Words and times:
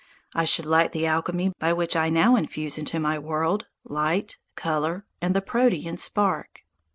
I 0.33 0.45
should 0.45 0.65
lack 0.65 0.93
the 0.93 1.05
alchemy 1.05 1.53
by 1.59 1.73
which 1.73 1.95
I 1.95 2.09
now 2.09 2.35
infuse 2.35 2.79
into 2.79 2.99
my 2.99 3.19
world 3.19 3.67
light, 3.83 4.39
colour, 4.55 5.05
and 5.21 5.35
the 5.35 5.43
Protean 5.43 5.97
spark. 5.97 6.61